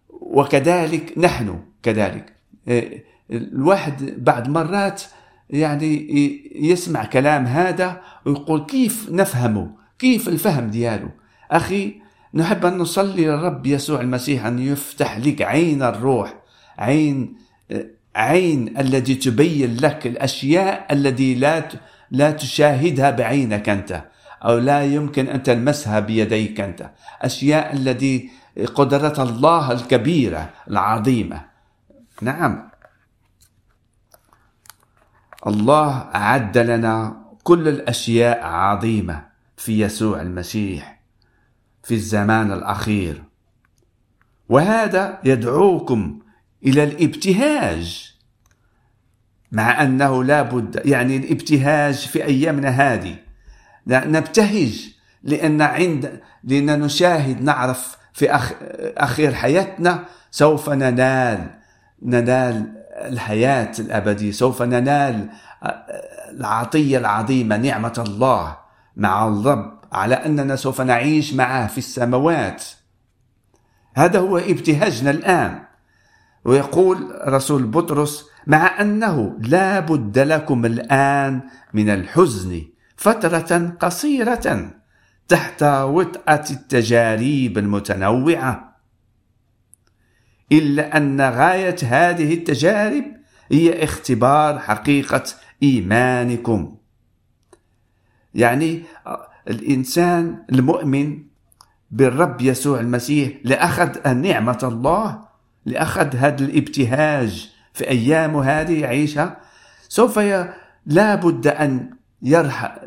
وكذلك 0.10 1.18
نحن 1.18 1.64
كذلك. 1.84 2.34
الواحد 3.32 4.16
بعد 4.18 4.50
مرات 4.50 5.04
يعني 5.50 6.08
يسمع 6.56 7.06
كلام 7.06 7.46
هذا 7.46 8.02
ويقول 8.26 8.66
كيف 8.66 9.10
نفهمه؟ 9.12 9.72
كيف 10.00 10.28
الفهم 10.28 10.68
دياله؟ 10.68 11.10
أخي 11.52 11.96
نحب 12.34 12.66
أن 12.66 12.78
نصلي 12.78 13.26
للرب 13.26 13.66
يسوع 13.66 14.02
المسيح 14.02 14.46
أن 14.46 14.60
يفتح 14.60 15.18
لك 15.18 15.42
عين 15.42 15.84
الروح 15.84 16.34
عين 16.80 17.34
عين 18.16 18.78
التي 18.78 19.16
تبين 19.16 19.78
لك 19.78 20.08
الأشياء 20.08 20.94
التي 20.94 21.36
لا 21.36 21.64
لا 22.12 22.32
تشاهدها 22.32 23.12
بعينك 23.12 23.70
أنت 23.70 24.04
أو 24.44 24.58
لا 24.58 24.84
يمكن 24.84 25.28
أن 25.28 25.44
تلمسها 25.44 26.00
بيديك 26.00 26.62
أنت. 26.62 26.90
أشياء 27.22 27.74
التي 27.74 28.30
قدرة 28.76 29.24
الله 29.24 29.72
الكبيرة 29.72 30.50
العظيمة. 30.70 31.42
نعم. 32.22 32.70
الله 35.48 35.92
أعد 36.16 36.58
لنا 36.58 37.26
كل 37.44 37.68
الأشياء 37.68 38.44
عظيمة 38.44 39.26
في 39.58 39.80
يسوع 39.80 40.22
المسيح 40.22 41.02
في 41.84 41.94
الزمان 41.94 42.52
الأخير. 42.52 43.24
وهذا 44.50 45.20
يدعوكم 45.24 46.20
إلى 46.66 46.84
الابتهاج 46.84 48.14
مع 49.52 49.84
أنه 49.84 50.24
لا 50.24 50.42
بد 50.42 50.82
يعني 50.86 51.18
الابتهاج 51.18 51.96
في 51.96 52.26
أيامنا 52.26 52.70
هذه. 52.70 53.16
نبتهج 53.88 54.94
لأن 55.24 55.62
عند 55.62 56.22
لأن 56.44 56.80
نشاهد 56.80 57.42
نعرف 57.42 57.98
في 58.14 58.36
أخ 58.36 58.54
أخير 58.98 59.34
حياتنا 59.34 60.06
سوف 60.32 60.70
ننال 60.70 61.50
ننال 62.02 62.77
الحياة 62.98 63.72
الأبدية 63.80 64.32
سوف 64.32 64.62
ننال 64.62 65.30
العطية 66.30 66.98
العظيمة 66.98 67.58
نعمة 67.58 68.04
الله 68.08 68.58
مع 68.96 69.28
الرب 69.28 69.80
على 69.92 70.16
أننا 70.16 70.56
سوف 70.56 70.82
نعيش 70.82 71.34
معه 71.34 71.68
في 71.68 71.78
السماوات. 71.78 72.64
هذا 73.96 74.20
هو 74.20 74.38
ابتهاجنا 74.38 75.12
الآن. 75.12 75.64
ويقول 76.46 77.20
رسول 77.28 77.64
بطرس 77.64 78.26
مع 78.48 78.82
أنه 78.82 79.38
لا 79.40 79.80
بد 79.80 80.20
لكم 80.20 80.66
الآن 80.66 81.42
من 81.74 81.90
الحزن 81.90 82.62
فترة 82.98 83.76
قصيرة 83.80 84.72
تحت 85.28 85.64
وطأة 85.64 86.46
التجارب 86.52 87.58
المتنوعة. 87.58 88.67
إلا 90.52 90.98
أن 90.98 91.22
غاية 91.22 91.76
هذه 91.84 92.34
التجارب 92.34 93.04
هي 93.52 93.84
اختبار 93.84 94.60
حقيقة 94.60 95.24
إيمانكم. 95.64 96.76
يعني 98.34 98.84
الإنسان 99.50 100.44
المؤمن 100.52 101.24
بالرب 101.92 102.42
يسوع 102.42 102.80
المسيح 102.80 103.32
لأخذ 103.44 104.14
نعمة 104.14 104.60
الله 104.64 105.28
لأخذ 105.66 106.16
هذا 106.16 106.46
الابتهاج 106.46 107.52
في 107.74 107.90
أيامه 107.90 108.44
هذه 108.44 108.82
يعيشها 108.82 109.38
سوف 109.90 110.20
لا 110.86 111.16
بد 111.16 111.48
أن 111.48 111.90
يرح 112.22 112.80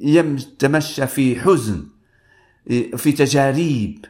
يتمشى 0.00 1.06
في 1.06 1.40
حزن 1.40 1.86
في 2.96 3.12
تجاريب 3.12 4.04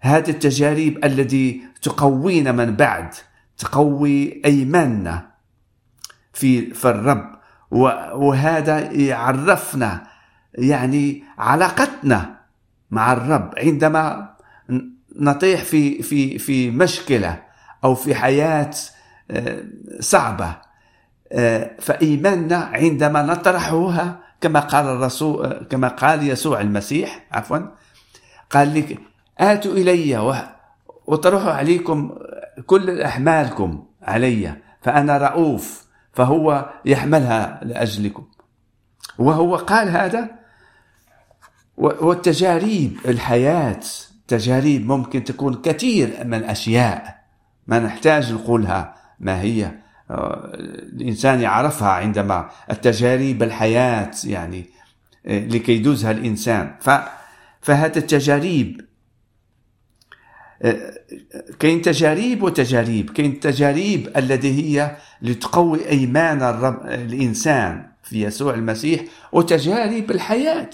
هذه 0.00 0.30
التجارب 0.30 1.04
التي 1.04 1.62
تقوينا 1.82 2.52
من 2.52 2.76
بعد 2.76 3.14
تقوي 3.58 4.42
أيماننا 4.44 5.30
في 6.32 6.74
في 6.74 6.90
الرب. 6.90 7.38
وهذا 7.70 8.92
يعرفنا 8.92 10.06
يعني 10.54 11.24
علاقتنا 11.38 12.38
مع 12.90 13.12
الرب. 13.12 13.54
عندما 13.58 14.34
نطيح 15.16 15.64
في 15.64 16.02
في 16.02 16.38
في 16.38 16.70
مشكلة 16.70 17.42
أو 17.84 17.94
في 17.94 18.14
حياة 18.14 18.70
آه، 19.30 19.64
صعبة 20.00 20.56
آه، 21.32 21.70
فإيماننا 21.80 22.56
عندما 22.56 23.22
نطرحها 23.22 24.20
كما 24.40 24.60
قال 24.60 24.86
الرسول 24.86 25.66
كما 25.70 25.88
قال 25.88 26.28
يسوع 26.28 26.60
المسيح 26.60 27.26
عفوا 27.32 27.58
قال 28.50 28.74
لك 28.74 28.98
آتوا 29.40 29.72
إلي 29.72 30.42
وطرحوا 31.06 31.52
عليكم 31.52 32.18
كل 32.66 33.00
أحمالكم 33.00 33.84
علي 34.02 34.56
فأنا 34.82 35.18
رؤوف 35.18 35.86
فهو 36.12 36.70
يحملها 36.84 37.60
لأجلكم. 37.62 38.26
وهو 39.18 39.56
قال 39.56 39.88
هذا 39.88 40.30
والتجاريب 41.76 42.98
الحياة 43.08 43.80
تجاريب 44.28 44.86
ممكن 44.86 45.24
تكون 45.24 45.54
كثير 45.54 46.24
من 46.24 46.34
الأشياء. 46.34 47.18
ما 47.66 47.78
نحتاج 47.78 48.32
نقولها 48.32 48.94
ما 49.20 49.40
هي 49.40 49.72
الإنسان 50.94 51.40
يعرفها 51.40 51.88
عندما 51.88 52.50
التجارب 52.70 53.42
الحياة 53.42 54.10
يعني 54.24 54.66
لكي 55.24 55.72
يدوزها 55.72 56.10
الإنسان. 56.10 56.74
ف 56.80 56.90
فهذا 57.60 57.98
التجاريب 57.98 58.87
كاين 61.58 61.82
تجاريب 61.82 62.42
وتجاريب 62.42 63.10
كاين 63.10 63.40
تجاريب 63.40 64.08
التي 64.16 64.52
هي 64.52 64.96
لتقوي 65.22 65.88
إيمان 65.88 66.42
الرب 66.42 66.86
الإنسان 66.86 67.86
في 68.02 68.22
يسوع 68.22 68.54
المسيح 68.54 69.04
وتجارب 69.32 70.10
الحياة. 70.10 70.70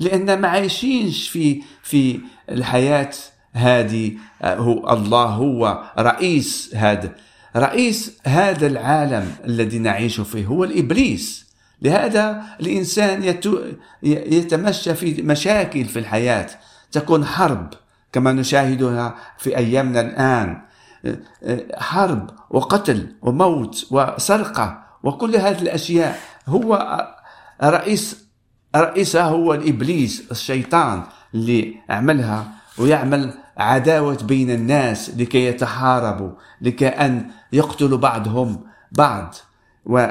لأن 0.00 0.38
ما 0.40 0.48
عايشينش 0.48 1.28
في 1.28 1.62
في 1.82 2.20
الحياة 2.50 3.10
هذه 3.52 4.12
هو 4.42 4.92
الله 4.92 5.24
هو 5.24 5.84
رئيس 5.98 6.70
هذا 6.74 7.14
رئيس 7.56 8.18
هذا 8.24 8.66
العالم 8.66 9.32
الذي 9.44 9.78
نعيش 9.78 10.20
فيه 10.20 10.46
هو 10.46 10.64
الإبليس. 10.64 11.48
لهذا 11.82 12.42
الإنسان 12.60 13.34
يتمشى 14.02 14.94
في 14.94 15.22
مشاكل 15.22 15.84
في 15.84 15.98
الحياة 15.98 16.46
تكون 16.92 17.24
حرب. 17.24 17.74
كما 18.12 18.32
نشاهدها 18.32 19.14
في 19.38 19.56
أيامنا 19.56 20.00
الآن. 20.00 20.62
حرب 21.76 22.30
وقتل 22.50 23.16
وموت 23.22 23.86
وسرقة 23.90 24.84
وكل 25.02 25.36
هذه 25.36 25.62
الأشياء. 25.62 26.18
هو 26.46 26.98
رئيس 27.62 28.28
رئيسها 28.76 29.22
هو 29.22 29.54
الإبليس 29.54 30.30
الشيطان 30.30 31.02
اللي 31.34 31.74
عملها 31.90 32.46
ويعمل 32.78 33.34
عداوة 33.56 34.18
بين 34.22 34.50
الناس 34.50 35.10
لكي 35.16 35.46
يتحاربوا 35.46 36.30
لكي 36.60 36.88
أن 36.88 37.30
يقتلوا 37.52 37.98
بعضهم 37.98 38.64
بعض. 38.92 39.34
و 39.86 40.06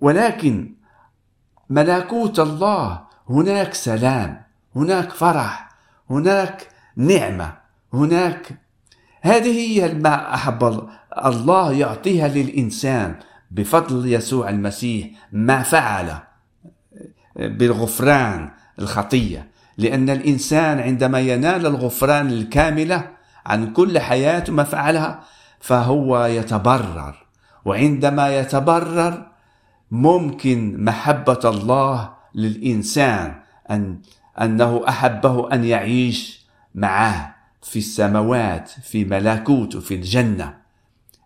ولكن 0.00 0.74
ملكوت 1.70 2.40
الله 2.40 3.00
هناك 3.30 3.74
سلام 3.74 4.42
هناك 4.76 5.10
فرح 5.10 5.68
هناك 6.10 6.68
نعمة. 6.96 7.52
هناك 7.92 8.58
هذه 9.22 9.50
هي 9.50 9.94
ما 9.94 10.34
أحب 10.34 10.88
الله 11.24 11.72
يعطيها 11.72 12.28
للإنسان 12.28 13.14
بفضل 13.50 14.12
يسوع 14.12 14.48
المسيح 14.48 15.08
ما 15.32 15.62
فعل 15.62 16.14
بالغفران 17.36 18.50
الخطية. 18.78 19.48
لأن 19.78 20.10
الإنسان 20.10 20.80
عندما 20.80 21.20
ينال 21.20 21.66
الغفران 21.66 22.28
الكاملة 22.28 23.10
عن 23.46 23.72
كل 23.72 23.98
حياته 23.98 24.52
ما 24.52 24.64
فعلها 24.64 25.20
فهو 25.60 26.24
يتبرر. 26.24 27.26
وعندما 27.64 28.38
يتبرر 28.38 29.26
ممكن 29.90 30.84
محبة 30.84 31.40
الله 31.44 32.10
للإنسان 32.34 33.34
أن 33.70 33.98
أنه 34.40 34.84
أحبه 34.88 35.52
أن 35.52 35.64
يعيش 35.64 36.43
معه 36.74 37.34
في 37.62 37.78
السماوات 37.78 38.68
في 38.68 39.04
ملكوته 39.04 39.80
في 39.80 39.94
الجنة. 39.94 40.56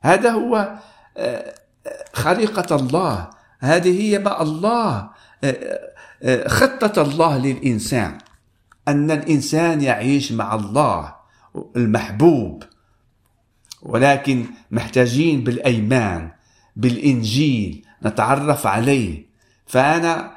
هذا 0.02 0.30
هو 0.30 0.78
آه، 1.16 1.54
خليقة 2.12 2.76
الله. 2.76 3.30
هذه 3.60 4.00
هي 4.02 4.18
ما 4.18 4.42
الله 4.42 5.10
آه، 5.44 5.90
آه، 6.22 6.48
خطة 6.48 7.02
الله 7.02 7.38
للإنسان. 7.38 8.18
أن 8.88 9.10
الإنسان 9.10 9.80
يعيش 9.80 10.32
مع 10.32 10.54
الله 10.54 11.14
المحبوب. 11.76 12.62
ولكن 13.82 14.44
محتاجين 14.70 15.44
بالأيمان 15.44 16.30
بالإنجيل 16.76 17.86
نتعرف 18.04 18.66
عليه. 18.66 19.26
فأنا 19.66 20.32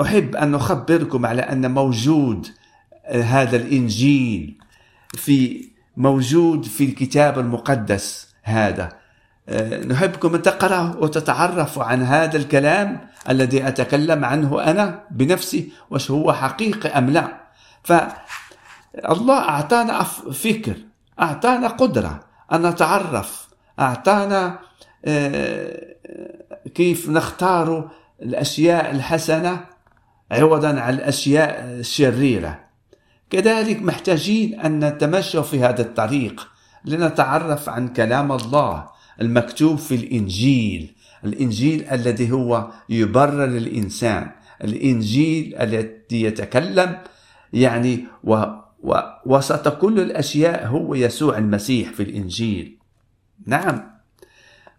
أحب 0.00 0.36
أن 0.36 0.54
أخبركم 0.54 1.26
على 1.26 1.42
أن 1.42 1.70
موجود 1.70 2.48
هذا 3.08 3.56
الإنجيل 3.56 4.58
في 5.14 5.68
موجود 5.96 6.64
في 6.64 6.84
الكتاب 6.84 7.38
المقدس 7.38 8.34
هذا. 8.42 9.04
آه، 9.48 9.84
نحبكم 9.84 10.34
أن 10.34 10.42
تقرأ 10.42 10.96
وتتعرفوا 11.00 11.84
عن 11.84 12.02
هذا 12.02 12.36
الكلام 12.36 13.08
الذي 13.28 13.68
أتكلم 13.68 14.24
عنه 14.24 14.62
أنا 14.64 15.04
بنفسي 15.10 15.72
وش 15.90 16.10
هو 16.10 16.32
حقيقي 16.32 16.88
أم 16.88 17.10
لا. 17.10 17.28
فالله 17.82 19.38
أعطانا 19.38 20.02
فكر 20.32 20.76
أعطانا 21.20 21.68
قدرة 21.68 22.20
أن 22.52 22.66
نتعرف 22.66 23.48
أعطانا 23.78 24.58
آه، 25.04 25.94
كيف 26.74 27.08
نختار 27.08 27.90
الأشياء 28.22 28.90
الحسنة 28.90 29.60
عوضا 30.30 30.80
عن 30.80 30.94
الأشياء 30.94 31.64
الشريرة. 31.64 32.63
كذلك 33.34 33.82
محتاجين 33.82 34.60
أن 34.60 34.84
نتمشى 34.84 35.42
في 35.42 35.60
هذا 35.60 35.82
الطريق 35.82 36.48
لنتعرف 36.84 37.68
عن 37.68 37.88
كلام 37.88 38.32
الله 38.32 38.88
المكتوب 39.20 39.78
في 39.78 39.94
الإنجيل. 39.94 40.94
الإنجيل 41.24 41.84
الذي 41.84 42.32
هو 42.32 42.70
يبرر 42.88 43.44
الإنسان. 43.44 44.30
الإنجيل 44.64 45.54
الذي 45.60 46.22
يتكلم 46.22 46.98
يعني 47.52 48.04
و 48.24 48.44
و 48.82 49.00
وسط 49.26 49.68
كل 49.68 50.00
الأشياء 50.00 50.66
هو 50.66 50.94
يسوع 50.94 51.38
المسيح 51.38 51.92
في 51.92 52.02
الإنجيل. 52.02 52.78
نعم. 53.46 53.93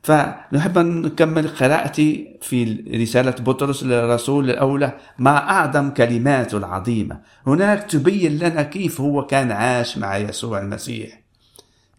فنحب 0.06 0.78
أن 0.78 1.02
نكمل 1.02 1.48
قراءتي 1.48 2.38
في 2.42 2.84
رسالة 3.02 3.32
بطرس 3.32 3.84
للرسول 3.84 4.50
الأولى 4.50 4.94
مع 5.20 5.38
أعظم 5.38 5.90
كلماته 5.90 6.58
العظيمة؟ 6.58 7.20
هناك 7.48 7.84
تبين 7.84 8.38
لنا 8.38 8.64
كيف 8.64 9.02
هو 9.02 9.26
كان 9.26 9.52
عاش 9.52 9.98
مع 9.98 10.18
يسوع 10.18 10.60
المسيح. 10.60 11.22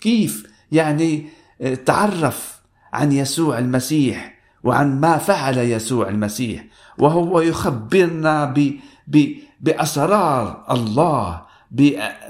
كيف 0.01 0.47
يعني 0.73 1.27
آه، 1.61 1.75
تعرف 1.75 2.61
عن 2.93 3.13
يسوع 3.13 3.59
المسيح 3.59 4.35
وعن 4.65 5.01
ما 5.01 5.19
فعل 5.19 5.59
يسوع 5.59 6.09
المسيح 6.09 6.65
وهو 6.99 7.41
يخبرنا 7.41 8.45
ب 8.45 8.73
ب 9.07 9.29
بأسرار 9.61 10.65
الله 10.71 11.43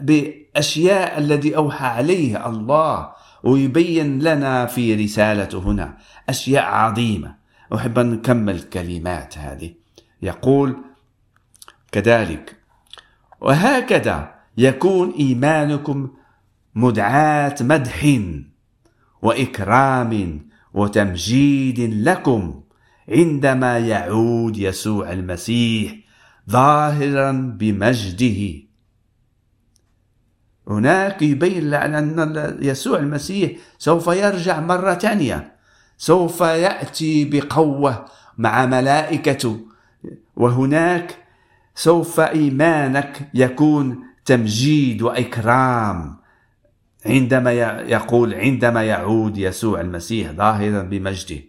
بأشياء 0.00 1.18
الذي 1.18 1.56
أوحى 1.56 1.86
عليه 1.86 2.48
الله. 2.48 3.16
ويبين 3.46 4.22
لنا 4.22 4.66
في 4.66 4.94
رسالته 4.94 5.58
هنا 5.58 5.96
أشياء 6.28 6.64
عظيمة. 6.64 7.34
أحب 7.74 7.98
أن 7.98 8.10
نكمل 8.10 8.54
الكلمات 8.54 9.38
هذه. 9.38 9.74
يقول 10.22 10.76
كذلك 11.92 12.56
وهكذا 13.40 14.34
يكون 14.58 15.10
إيمانكم 15.10 16.10
مدعاة 16.74 17.54
مدح 17.60 18.18
وإكرام 19.22 20.40
وتمجيد 20.74 21.80
لكم 21.80 22.60
عندما 23.08 23.78
يعود 23.78 24.56
يسوع 24.56 25.12
المسيح 25.12 25.94
ظاهرا 26.50 27.32
بمجده 27.32 28.65
هناك 30.68 31.22
يبين 31.22 31.74
أن 31.74 32.56
يسوع 32.60 32.98
المسيح 32.98 33.50
سوف 33.78 34.06
يرجع 34.06 34.60
مرة 34.60 34.94
ثانية 34.94 35.52
سوف 35.98 36.40
يأتي 36.40 37.24
بقوة 37.24 38.04
مع 38.38 38.66
ملائكته. 38.66 39.60
وهناك 40.36 41.16
سوف 41.74 42.20
إيمانك 42.20 43.28
يكون 43.34 44.04
تمجيد 44.24 45.02
وإكرام. 45.02 46.16
عندما 47.06 47.52
يقول 47.82 48.34
عندما 48.34 48.82
يعود 48.82 49.38
يسوع 49.38 49.80
المسيح 49.80 50.30
ظاهرا 50.30 50.82
بمجده 50.82 51.40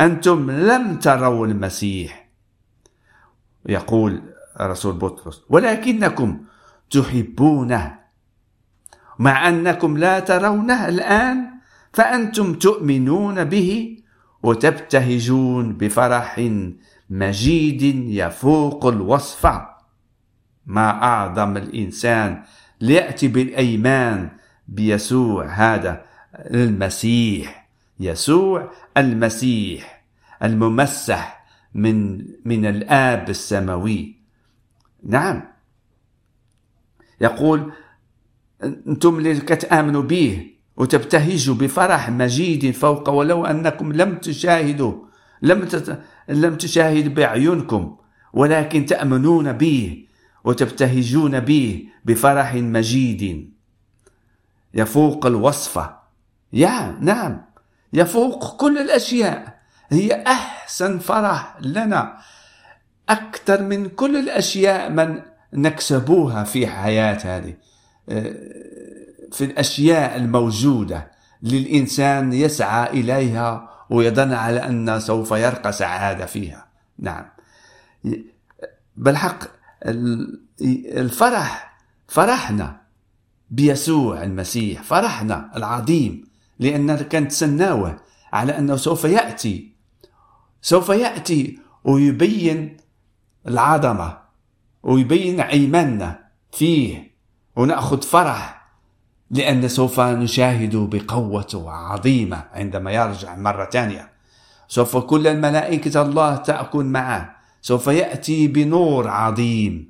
أنتم 0.00 0.50
لم 0.50 0.96
تروا 0.96 1.46
المسيح. 1.46 2.28
يقول 3.68 4.22
رسول 4.60 4.94
بطرس 4.94 5.42
ولكنكم 5.48 6.40
تحبونه 6.90 8.05
مع 9.18 9.48
أنكم 9.48 9.96
لا 9.96 10.20
ترونه 10.20 10.88
الآن 10.88 11.46
فأنتم 11.92 12.54
تؤمنون 12.54 13.44
به 13.44 13.98
وتبتهجون 14.42 15.72
بفرح 15.72 16.50
مجيد 17.10 17.82
يفوق 18.08 18.86
الوصف. 18.86 19.46
ما 20.66 21.02
أعظم 21.02 21.56
الإنسان 21.56 22.42
ليأتي 22.80 23.28
بالأيمان 23.28 24.30
بيسوع 24.68 25.46
هذا 25.46 26.04
المسيح. 26.36 27.68
يسوع 28.00 28.70
المسيح 28.96 30.04
الممسح 30.42 31.46
من 31.74 32.18
من 32.44 32.66
الآب 32.66 33.30
السماوي. 33.30 34.16
نعم. 35.02 35.42
يقول 37.20 37.72
أنتم 38.62 39.18
اللي 39.18 39.40
كتآمنوا 39.40 40.02
به 40.02 40.50
وتبتهجوا 40.76 41.54
بفرح 41.54 42.10
مجيد 42.10 42.70
فوق 42.70 43.08
ولو 43.08 43.46
أنكم 43.46 43.92
لم 43.92 44.18
تشاهدوا 44.18 45.06
لم 45.42 45.64
تت... 45.64 46.02
لم 46.28 46.54
تشاهد 46.56 47.14
بأعينكم 47.14 47.96
ولكن 48.32 48.86
تأمنون 48.86 49.52
به 49.52 50.06
وتبتهجون 50.44 51.40
به 51.40 51.88
بفرح 52.04 52.54
مجيد. 52.54 53.50
يفوق 54.74 55.26
الوصفة 55.26 55.96
يا 56.52 56.96
نعم. 57.00 57.44
يفوق 57.92 58.56
كل 58.56 58.78
الأشياء. 58.78 59.58
هي 59.88 60.24
أحسن 60.26 60.98
فرح 60.98 61.56
لنا. 61.60 62.18
أكثر 63.08 63.62
من 63.62 63.88
كل 63.88 64.16
الأشياء 64.16 64.90
من 64.90 65.22
نكسبوها 65.52 66.44
في 66.44 66.66
حياة 66.66 67.18
هذه. 67.24 67.54
في 69.32 69.44
الأشياء 69.44 70.16
الموجودة 70.16 71.10
للإنسان 71.42 72.32
يسعى 72.32 72.90
إليها 72.90 73.68
ويظن 73.90 74.32
على 74.32 74.60
أن 74.60 75.00
سوف 75.00 75.30
يرقى 75.30 75.72
سعادة 75.72 76.26
فيها. 76.26 76.66
نعم. 76.98 77.24
بالحق 78.96 79.38
الفرح 80.96 81.78
فرحنا 82.08 82.80
بيسوع 83.50 84.22
المسيح 84.22 84.82
فرحنا 84.82 85.50
العظيم 85.56 86.24
لأننا 86.58 87.02
كان 87.02 87.28
تسناوه 87.28 87.98
على 88.32 88.58
أنه 88.58 88.76
سوف 88.76 89.04
يأتي 89.04 89.72
سوف 90.62 90.88
يأتي 90.88 91.58
ويبين 91.84 92.76
العظمة 93.48 94.18
ويبين 94.82 95.40
إيماننا 95.40 96.24
فيه. 96.52 97.15
ونأخذ 97.56 98.02
فرح 98.02 98.66
لأن 99.30 99.68
سوف 99.68 100.00
نشاهد 100.00 100.76
بقوة 100.76 101.64
عظيمة 101.66 102.44
عندما 102.52 102.90
يرجع 102.90 103.36
مرة 103.36 103.64
ثانية. 103.64 104.10
سوف 104.68 104.96
كل 104.96 105.26
الملائكة 105.26 106.02
الله 106.02 106.36
تكون 106.36 106.86
معه. 106.86 107.36
سوف 107.62 107.86
يأتي 107.86 108.48
بنور 108.48 109.08
عظيم 109.08 109.88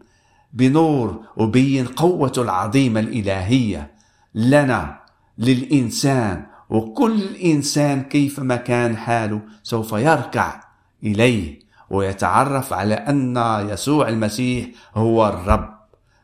بنور 0.52 1.20
وبين 1.36 1.86
قوة 1.86 2.32
العظيمة 2.38 3.00
الإلهية 3.00 3.90
لنا 4.34 5.00
للإنسان. 5.38 6.46
وكل 6.70 7.36
إنسان 7.36 8.02
كيفما 8.02 8.56
كان 8.56 8.96
حاله 8.96 9.40
سوف 9.62 9.92
يركع 9.92 10.60
إليه 11.02 11.58
ويتعرف 11.90 12.72
على 12.72 12.94
أن 12.94 13.36
يسوع 13.68 14.08
المسيح 14.08 14.66
هو 14.94 15.28
الرب 15.28 15.74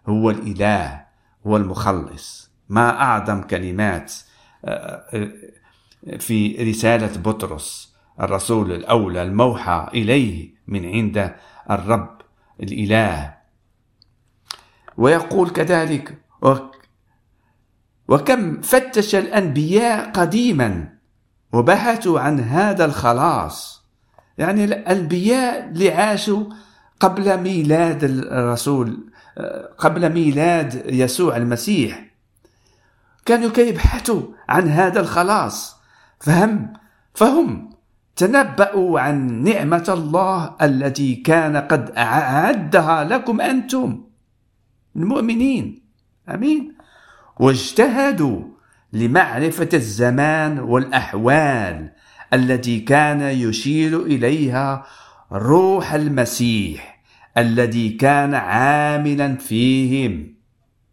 هو 0.08 0.30
الإله. 0.30 1.01
هو 1.46 1.56
المخلص 1.56 2.50
ما 2.68 3.00
أعظم 3.02 3.42
كلمات 3.42 4.12
آه، 4.64 5.04
آه، 5.12 6.16
في 6.18 6.70
رسالة 6.70 7.20
بطرس 7.20 7.94
الرسول 8.20 8.72
الأولى 8.72 9.22
الموحى 9.22 9.88
إليه 9.94 10.54
من 10.66 10.86
عند 10.86 11.34
الرب 11.70 12.18
الإله. 12.62 13.34
ويقول 14.96 15.50
كذلك 15.50 16.18
وكم 18.08 18.60
فتش 18.60 19.14
الأنبياء 19.14 20.10
قديما 20.10 20.88
وبحثوا 21.52 22.20
عن 22.20 22.40
هذا 22.40 22.84
الخلاص. 22.84 23.82
يعني 24.38 24.64
الأنبياء 24.64 25.68
اللي 25.68 25.92
عاشوا 25.92 26.44
قبل 27.00 27.40
ميلاد 27.40 28.04
الرسول 28.04 29.11
قبل 29.78 30.12
ميلاد 30.12 30.82
يسوع 30.86 31.36
المسيح. 31.36 32.04
كانوا 33.24 33.50
كيبحثوا 33.50 34.22
عن 34.48 34.68
هذا 34.68 35.00
الخلاص. 35.00 35.76
فهم 36.20 36.72
فهم 37.14 37.70
تنبأوا 38.16 39.00
عن 39.00 39.42
نعمة 39.44 39.84
الله 39.88 40.56
التي 40.62 41.14
كان 41.14 41.56
قد 41.56 41.90
أعدها 41.90 43.04
لكم 43.04 43.40
أنتم. 43.40 44.04
المؤمنين. 44.96 45.82
آمين. 46.28 46.74
واجتهدوا 47.40 48.42
لمعرفة 48.92 49.68
الزمان 49.74 50.58
والأحوال 50.58 51.92
التي 52.34 52.80
كان 52.80 53.20
يشير 53.20 54.02
إليها 54.02 54.86
روح 55.32 55.92
المسيح. 55.92 56.91
الذي 57.38 57.88
كان 57.90 58.34
عاملا 58.34 59.36
فيهم. 59.36 60.34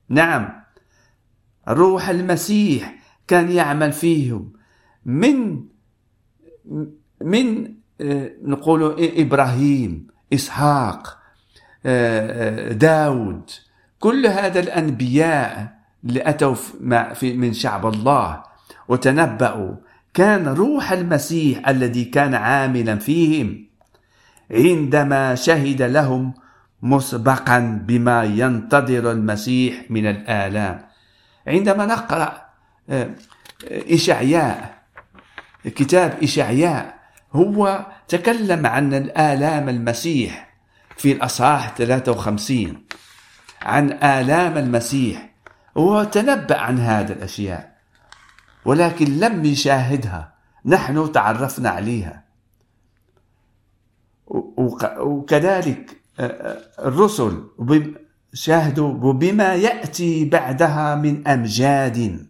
نعم 0.09 0.49
روح 1.67 2.09
المسيح 2.09 2.95
كان 3.27 3.51
يعمل 3.51 3.91
فيهم. 3.91 4.53
من 5.05 5.63
من 7.21 7.73
نقول 8.43 8.95
إبراهيم 8.99 10.07
إسحاق 10.33 11.19
آه، 11.85 12.69
آه، 12.69 12.73
داود. 12.73 13.49
كل 13.99 14.27
هذا 14.27 14.59
الأنبياء 14.59 15.79
اللي 16.05 16.29
أتوا 16.29 16.53
في 17.13 17.33
من 17.33 17.53
شعب 17.53 17.85
الله 17.85 18.43
وتنبأوا 18.87 19.75
كان 20.13 20.47
روح 20.47 20.91
المسيح 20.91 21.67
الذي 21.69 22.05
كان 22.05 22.33
عاملا 22.33 22.95
فيهم. 22.95 23.68
عندما 24.51 25.35
شهد 25.35 25.81
لهم 25.81 26.33
مسبقا 26.81 27.59
بما 27.59 28.23
ينتظر 28.23 29.11
المسيح 29.11 29.83
من 29.89 30.05
الآلام. 30.05 30.85
عندما 31.47 31.85
نقرأ 31.85 32.41
آه، 32.89 33.09
إشعياء 33.71 34.79
كتاب 35.65 36.23
إشعياء 36.23 36.99
هو 37.33 37.85
تكلم 38.07 38.67
عن 38.67 38.93
الآلام 38.93 39.69
المسيح 39.69 40.49
في 40.97 41.11
الأصحاح 41.11 41.75
53 41.77 42.83
عن 43.61 43.91
آلام 43.91 44.57
المسيح. 44.57 45.29
وتنبأ 45.75 46.57
عن 46.57 46.79
هذه 46.79 47.11
الأشياء 47.11 47.77
ولكن 48.65 49.19
لم 49.19 49.45
يشاهدها. 49.45 50.33
نحن 50.65 51.11
تعرفنا 51.11 51.69
عليها. 51.69 52.28
وكذلك 54.99 55.97
الرسل 56.79 57.43
شاهدوا 58.33 59.13
بما 59.13 59.55
يأتي 59.55 60.25
بعدها 60.25 60.95
من 60.95 61.27
أمجاد. 61.27 62.27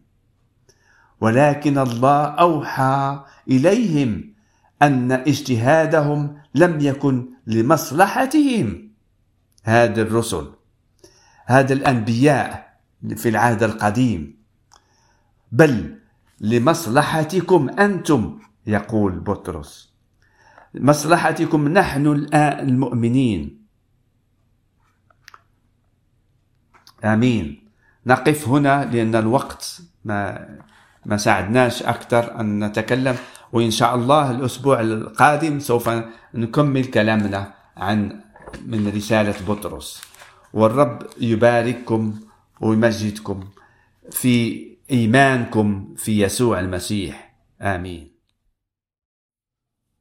ولكن 1.22 1.78
الله 1.78 2.24
أوحى 2.26 3.24
إليهم 3.48 4.34
أن 4.82 5.12
اجتهادهم 5.12 6.38
لم 6.56 6.80
يكن 6.80 7.30
لمصلحتهم. 7.48 8.90
هذا 9.64 10.02
الرسل 10.02 10.52
هذا 11.46 11.74
الأنبياء 11.74 12.80
في 13.16 13.30
العهد 13.30 13.64
القديم. 13.64 14.40
بل 15.52 16.00
لمصلحتكم 16.42 17.70
أنتم 17.70 18.40
يقول 18.68 19.20
بطرس. 19.20 19.89
مصلحتكم 20.80 21.68
نحن 21.68 22.08
الآن 22.08 22.70
المؤمنين. 22.70 23.66
آمين. 27.04 27.70
نقف 28.06 28.48
هنا 28.48 28.90
لأن 28.94 29.16
الوقت 29.16 29.82
ما 30.06 30.48
ما 31.06 31.18
ساعدناش 31.18 31.84
أكثر 31.84 32.40
أن 32.40 32.64
نتكلم 32.64 33.16
وإن 33.54 33.72
شاء 33.72 33.96
الله 33.96 34.32
الأسبوع 34.32 34.82
القادم 34.82 35.60
سوف 35.60 35.90
نكمل 36.34 36.86
كلامنا 36.86 37.54
عن 37.78 38.22
من 38.66 38.88
رسالة 38.96 39.36
بطرس. 39.48 40.02
والرب 40.54 41.08
يبارككم 41.22 42.20
ويمجدكم 42.62 43.48
في 44.12 44.68
إيمانكم 44.92 45.94
في 45.98 46.22
يسوع 46.24 46.60
المسيح. 46.60 47.36
آمين. 47.62 48.09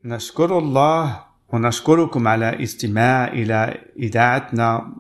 نشكر 0.05 0.59
الله 0.59 1.25
ونشكركم 1.53 2.29
على 2.29 2.63
استماع 2.63 3.29
إلى 3.29 3.81
اذاعتنا 3.99 4.93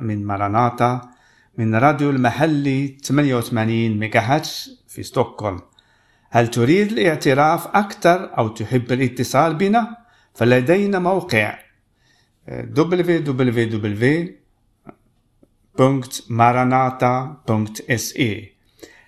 من 0.00 0.26
مراناتا 0.26 1.10
من 1.58 1.74
راديو 1.74 2.10
المحلي 2.10 2.96
88 3.04 3.98
ميجاهاتش 3.98 4.70
في 4.88 5.02
ستوكهولم 5.02 5.60
هل 6.30 6.48
تريد 6.48 6.92
الاعتراف 6.92 7.66
أكثر 7.66 8.38
أو 8.38 8.48
تحب 8.48 8.92
الاتصال 8.92 9.54
بنا؟ 9.54 9.96
فلدينا 10.34 10.98
موقع 10.98 11.58
www 12.48 14.04
maranata.se 16.30 18.22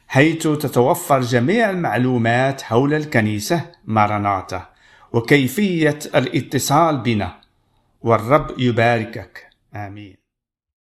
حيث 0.08 0.42
تتوفر 0.42 1.20
جميع 1.20 1.70
المعلومات 1.70 2.62
حول 2.62 2.94
الكنيسة 2.94 3.70
ماراناتا 3.84 4.69
وكيفية 5.12 5.98
الاتصال 6.14 6.96
بنا 6.96 7.40
والرب 8.02 8.54
يباركك. 8.58 9.46
آمين. 9.74 10.19